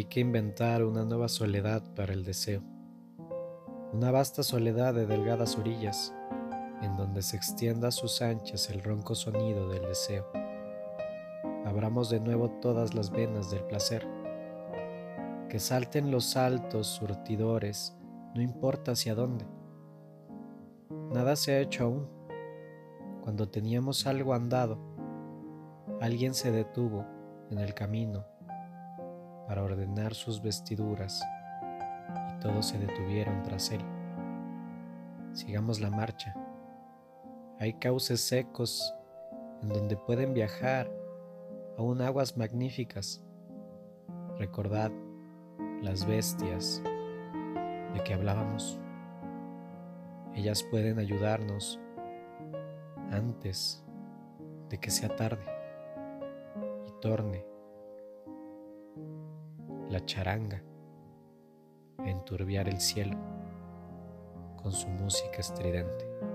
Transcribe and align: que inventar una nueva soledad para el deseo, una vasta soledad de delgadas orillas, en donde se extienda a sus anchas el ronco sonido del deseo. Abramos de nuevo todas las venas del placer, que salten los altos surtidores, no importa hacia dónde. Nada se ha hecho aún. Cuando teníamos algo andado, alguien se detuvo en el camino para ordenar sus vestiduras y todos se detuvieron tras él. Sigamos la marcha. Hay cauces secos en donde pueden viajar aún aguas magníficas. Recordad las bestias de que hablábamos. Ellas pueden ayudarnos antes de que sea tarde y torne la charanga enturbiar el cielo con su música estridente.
que 0.00 0.20
inventar 0.20 0.84
una 0.84 1.04
nueva 1.04 1.28
soledad 1.28 1.82
para 1.94 2.14
el 2.14 2.24
deseo, 2.24 2.62
una 3.92 4.10
vasta 4.10 4.42
soledad 4.42 4.94
de 4.94 5.06
delgadas 5.06 5.58
orillas, 5.58 6.14
en 6.80 6.96
donde 6.96 7.20
se 7.20 7.36
extienda 7.36 7.88
a 7.88 7.92
sus 7.92 8.22
anchas 8.22 8.70
el 8.70 8.82
ronco 8.82 9.14
sonido 9.14 9.68
del 9.68 9.82
deseo. 9.82 10.26
Abramos 11.66 12.08
de 12.08 12.20
nuevo 12.20 12.48
todas 12.62 12.94
las 12.94 13.10
venas 13.10 13.50
del 13.50 13.64
placer, 13.64 14.08
que 15.50 15.58
salten 15.58 16.10
los 16.10 16.38
altos 16.38 16.86
surtidores, 16.86 17.94
no 18.34 18.40
importa 18.40 18.92
hacia 18.92 19.14
dónde. 19.14 19.44
Nada 21.12 21.36
se 21.36 21.52
ha 21.52 21.60
hecho 21.60 21.84
aún. 21.84 22.08
Cuando 23.22 23.50
teníamos 23.50 24.06
algo 24.06 24.32
andado, 24.32 24.78
alguien 26.00 26.32
se 26.32 26.50
detuvo 26.50 27.04
en 27.50 27.58
el 27.58 27.74
camino 27.74 28.24
para 29.52 29.64
ordenar 29.64 30.14
sus 30.14 30.40
vestiduras 30.40 31.22
y 32.30 32.40
todos 32.40 32.68
se 32.68 32.78
detuvieron 32.78 33.42
tras 33.42 33.70
él. 33.70 33.82
Sigamos 35.34 35.78
la 35.78 35.90
marcha. 35.90 36.34
Hay 37.60 37.74
cauces 37.74 38.22
secos 38.22 38.94
en 39.60 39.68
donde 39.68 39.98
pueden 39.98 40.32
viajar 40.32 40.90
aún 41.76 42.00
aguas 42.00 42.34
magníficas. 42.38 43.22
Recordad 44.38 44.90
las 45.82 46.06
bestias 46.06 46.82
de 47.92 48.02
que 48.04 48.14
hablábamos. 48.14 48.80
Ellas 50.34 50.62
pueden 50.70 50.98
ayudarnos 50.98 51.78
antes 53.10 53.84
de 54.70 54.80
que 54.80 54.90
sea 54.90 55.14
tarde 55.14 55.44
y 56.88 57.00
torne 57.02 57.51
la 59.92 60.02
charanga 60.06 60.62
enturbiar 61.98 62.66
el 62.66 62.80
cielo 62.80 63.18
con 64.56 64.72
su 64.72 64.88
música 64.88 65.38
estridente. 65.38 66.31